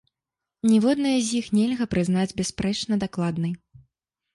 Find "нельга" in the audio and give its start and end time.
1.59-1.85